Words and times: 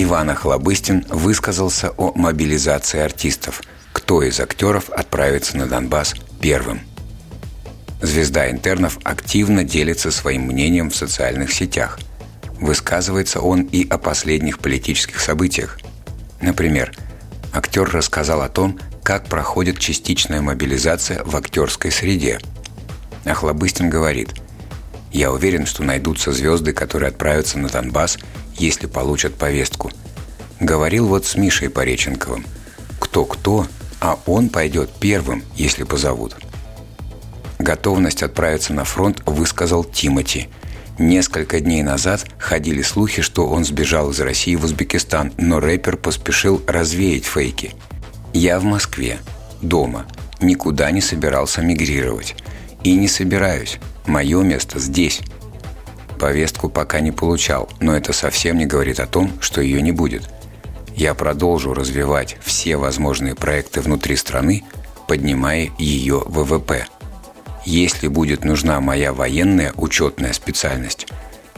Иван 0.00 0.30
Охлобыстин 0.30 1.04
высказался 1.08 1.90
о 1.96 2.12
мобилизации 2.14 3.00
артистов. 3.00 3.62
Кто 3.92 4.22
из 4.22 4.38
актеров 4.38 4.90
отправится 4.90 5.56
на 5.56 5.66
Донбасс 5.66 6.14
первым? 6.40 6.82
Звезда 8.00 8.48
интернов 8.48 8.98
активно 9.02 9.64
делится 9.64 10.12
своим 10.12 10.42
мнением 10.42 10.90
в 10.90 10.94
социальных 10.94 11.52
сетях. 11.52 11.98
Высказывается 12.60 13.40
он 13.40 13.62
и 13.62 13.88
о 13.88 13.98
последних 13.98 14.60
политических 14.60 15.18
событиях. 15.18 15.80
Например, 16.40 16.94
актер 17.52 17.90
рассказал 17.90 18.42
о 18.42 18.48
том, 18.48 18.78
как 19.02 19.24
проходит 19.24 19.80
частичная 19.80 20.40
мобилизация 20.40 21.24
в 21.24 21.34
актерской 21.34 21.90
среде. 21.90 22.38
Охлобыстин 23.24 23.90
говорит, 23.90 24.30
«Я 25.12 25.32
уверен, 25.32 25.66
что 25.66 25.82
найдутся 25.82 26.32
звезды, 26.32 26.72
которые 26.72 27.08
отправятся 27.08 27.58
на 27.58 27.68
Донбасс, 27.68 28.18
если 28.56 28.86
получат 28.86 29.34
повестку. 29.34 29.90
Говорил 30.60 31.06
вот 31.06 31.24
с 31.24 31.36
Мишей 31.36 31.70
Пореченковым. 31.70 32.44
Кто-кто, 32.98 33.66
а 34.00 34.18
он 34.26 34.48
пойдет 34.48 34.90
первым, 35.00 35.44
если 35.54 35.84
позовут. 35.84 36.36
Готовность 37.58 38.22
отправиться 38.22 38.72
на 38.72 38.84
фронт 38.84 39.22
высказал 39.26 39.84
Тимати. 39.84 40.48
Несколько 40.98 41.60
дней 41.60 41.82
назад 41.82 42.26
ходили 42.38 42.82
слухи, 42.82 43.22
что 43.22 43.48
он 43.48 43.64
сбежал 43.64 44.10
из 44.10 44.20
России 44.20 44.56
в 44.56 44.64
Узбекистан, 44.64 45.32
но 45.36 45.60
рэпер 45.60 45.96
поспешил 45.96 46.60
развеять 46.66 47.24
фейки. 47.24 47.74
«Я 48.32 48.58
в 48.58 48.64
Москве, 48.64 49.18
дома, 49.62 50.06
никуда 50.40 50.90
не 50.90 51.00
собирался 51.00 51.62
мигрировать. 51.62 52.34
И 52.82 52.94
не 52.94 53.08
собираюсь. 53.08 53.78
Мое 54.06 54.42
место 54.42 54.78
здесь». 54.78 55.20
Повестку 56.18 56.68
пока 56.68 57.00
не 57.00 57.12
получал, 57.12 57.68
но 57.80 57.96
это 57.96 58.12
совсем 58.12 58.58
не 58.58 58.66
говорит 58.66 58.98
о 58.98 59.06
том, 59.06 59.32
что 59.40 59.60
ее 59.60 59.80
не 59.80 59.92
будет. 59.92 60.28
Я 60.96 61.14
продолжу 61.14 61.74
развивать 61.74 62.36
все 62.40 62.76
возможные 62.76 63.36
проекты 63.36 63.80
внутри 63.80 64.16
страны, 64.16 64.64
поднимая 65.06 65.70
ее 65.78 66.24
ВВП. 66.26 66.86
Если 67.64 68.08
будет 68.08 68.44
нужна 68.44 68.80
моя 68.80 69.12
военная 69.12 69.72
учетная 69.76 70.32
специальность, 70.32 71.06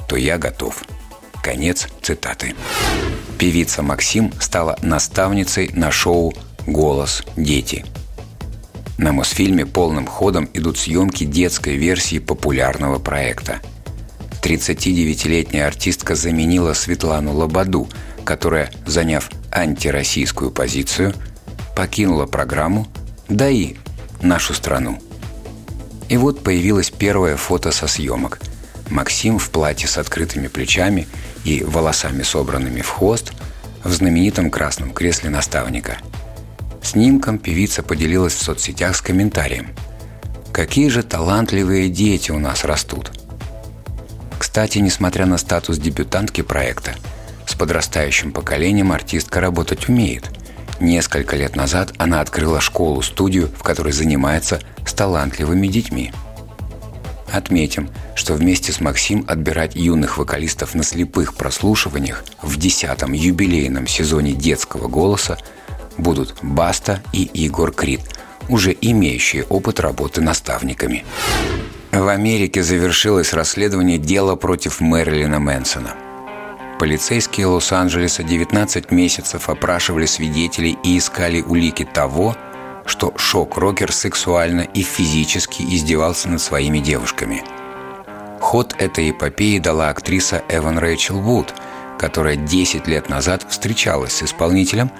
то 0.09 0.17
я 0.17 0.37
готов. 0.37 0.84
Конец 1.43 1.89
цитаты. 2.03 2.55
Певица 3.39 3.83
Максим 3.83 4.31
стала 4.41 4.79
наставницей 4.83 5.71
на 5.73 5.91
шоу 5.91 6.34
«Голос. 6.67 7.23
Дети». 7.37 7.87
На 9.01 9.12
Мосфильме 9.12 9.67
полным 9.67 10.06
ходом 10.06 10.48
идут 10.55 10.79
съемки 10.79 11.25
детской 11.25 11.77
версии 11.77 12.19
популярного 12.20 12.98
проекта– 12.98 13.61
39-летняя 14.43 15.67
артистка 15.67 16.15
заменила 16.15 16.73
Светлану 16.73 17.34
Лободу, 17.34 17.89
которая, 18.25 18.71
заняв 18.87 19.31
антироссийскую 19.53 20.51
позицию, 20.51 21.15
покинула 21.77 22.27
программу, 22.27 22.87
да 23.28 23.48
и 23.48 23.77
нашу 24.23 24.55
страну. 24.55 24.98
И 26.09 26.17
вот 26.17 26.43
появилось 26.43 26.91
первое 26.91 27.37
фото 27.37 27.71
со 27.71 27.87
съемок. 27.87 28.41
Максим 28.89 29.39
в 29.39 29.50
платье 29.50 29.87
с 29.87 29.99
открытыми 29.99 30.49
плечами 30.49 31.06
и 31.44 31.62
волосами 31.62 32.22
собранными 32.22 32.81
в 32.81 32.88
хвост 32.88 33.32
в 33.84 33.93
знаменитом 33.93 34.50
красном 34.50 34.93
кресле 34.93 35.31
наставника. 35.31 35.99
Снимком 36.83 37.39
певица 37.39 37.83
поделилась 37.83 38.35
в 38.35 38.43
соцсетях 38.43 38.97
с 38.97 39.01
комментарием. 39.01 39.69
«Какие 40.53 40.89
же 40.89 41.03
талантливые 41.03 41.89
дети 41.89 42.31
у 42.31 42.39
нас 42.39 42.65
растут!» 42.65 43.13
Кстати, 44.39 44.79
несмотря 44.79 45.27
на 45.27 45.39
статус 45.39 45.79
дебютантки 45.79 46.41
проекта, 46.41 46.95
с 47.47 47.55
подрастающим 47.55 48.33
поколением 48.33 48.93
артистка 48.93 49.41
работать 49.41 49.89
умеет. 49.89 50.31
Несколько 50.81 51.37
лет 51.37 51.57
назад 51.57 51.93
она 51.99 52.21
открыла 52.21 52.61
школу-студию, 52.61 53.51
в 53.57 53.62
которой 53.62 53.93
занимается 53.93 54.61
с 54.87 54.95
талантливыми 54.95 55.67
детьми. 55.67 56.12
Отметим, 57.31 57.91
что 58.15 58.35
вместе 58.35 58.73
с 58.73 58.81
Максим 58.81 59.25
отбирать 59.29 59.77
юных 59.77 60.19
вокалистов 60.19 60.75
на 60.75 60.83
слепых 60.83 61.35
прослушиваниях 61.35 62.25
в 62.43 62.57
десятом 62.57 63.12
юбилейном 63.12 63.87
сезоне 63.87 64.33
детского 64.33 64.89
голоса 64.89 65.39
будут 65.99 66.34
Баста 66.43 67.03
и 67.12 67.31
Егор 67.34 67.73
Крид, 67.73 68.01
уже 68.49 68.77
имеющие 68.81 69.45
опыт 69.45 69.81
работы 69.81 70.21
наставниками. 70.21 71.05
В 71.93 72.09
Америке 72.09 72.62
завершилось 72.62 73.33
расследование 73.33 73.99
дела 73.99 74.37
против 74.37 74.81
Мэрилина 74.81 75.41
Мэнсона. 75.41 75.95
Полицейские 76.79 77.47
Лос-Анджелеса 77.47 78.23
19 78.23 78.91
месяцев 78.91 79.50
опрашивали 79.50 80.06
свидетелей 80.06 80.79
и 80.83 80.97
искали 80.97 81.43
улики 81.43 81.84
того, 81.84 82.37
что 82.87 83.12
шок-рокер 83.17 83.93
сексуально 83.93 84.62
и 84.62 84.83
физически 84.83 85.62
издевался 85.62 86.29
над 86.29 86.41
своими 86.41 86.79
девушками. 86.79 87.45
Ход 88.41 88.75
этой 88.79 89.11
эпопеи 89.11 89.59
дала 89.59 89.91
актриса 89.91 90.43
Эван 90.49 90.79
Рэйчел 90.79 91.21
Вуд, 91.21 91.53
которая 91.99 92.37
10 92.37 92.87
лет 92.89 93.09
назад 93.11 93.45
встречалась 93.49 94.15
с 94.15 94.23
исполнителем, 94.23 94.91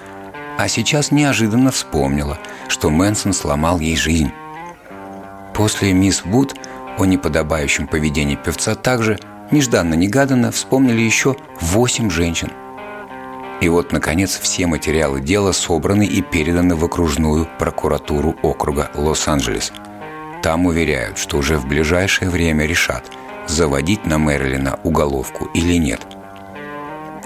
а 0.61 0.67
сейчас 0.67 1.09
неожиданно 1.09 1.71
вспомнила, 1.71 2.37
что 2.67 2.91
Мэнсон 2.91 3.33
сломал 3.33 3.79
ей 3.79 3.95
жизнь. 3.97 4.31
После 5.55 5.91
«Мисс 5.91 6.23
Вуд» 6.23 6.55
О 6.97 7.05
неподобающем 7.05 7.87
поведении 7.87 8.35
певца 8.35 8.75
также 8.75 9.17
нежданно-негаданно 9.49 10.51
вспомнили 10.51 10.99
еще 10.99 11.35
восемь 11.59 12.11
женщин. 12.11 12.51
И 13.59 13.69
вот, 13.69 13.91
наконец, 13.91 14.37
все 14.37 14.67
материалы 14.67 15.19
дела 15.21 15.51
собраны 15.51 16.05
и 16.05 16.21
переданы 16.21 16.75
в 16.75 16.85
окружную 16.85 17.47
прокуратуру 17.57 18.35
округа 18.43 18.91
Лос-Анджелес. 18.93 19.71
Там 20.43 20.65
уверяют, 20.67 21.17
что 21.17 21.37
уже 21.37 21.57
в 21.57 21.65
ближайшее 21.65 22.29
время 22.29 22.67
решат, 22.67 23.05
заводить 23.47 24.05
на 24.05 24.19
Мэрилина 24.19 24.79
уголовку 24.83 25.45
или 25.55 25.77
нет. 25.77 26.05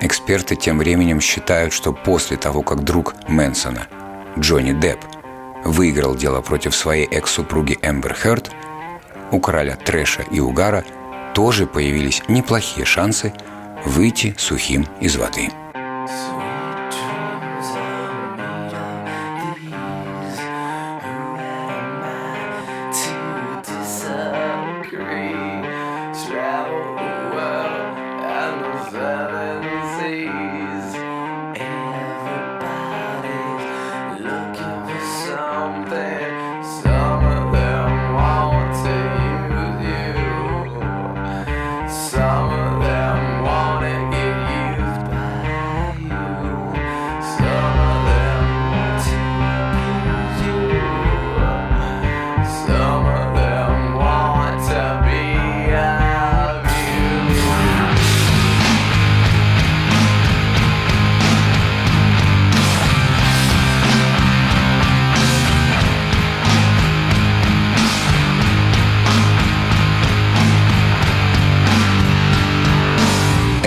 Эксперты 0.02 0.56
тем 0.56 0.80
временем 0.80 1.22
считают, 1.22 1.74
что 1.74 1.94
после 1.94 2.38
того, 2.38 2.62
как 2.62 2.84
друг 2.84 3.16
Мэнсона, 3.28 3.88
Джонни 4.38 4.74
Депп, 4.74 5.00
выиграл 5.64 6.16
дело 6.16 6.42
против 6.42 6.76
своей 6.76 7.06
экс-супруги 7.06 7.80
Эмбер 7.82 8.14
Хёрд– 8.14 8.52
у 9.32 9.40
короля 9.40 9.76
трэша 9.76 10.22
и 10.32 10.40
угара 10.40 10.84
тоже 11.34 11.66
появились 11.66 12.22
неплохие 12.28 12.86
шансы 12.86 13.34
выйти 13.86 14.36
сухим 14.38 14.88
из 15.02 15.16
воды. 15.18 15.50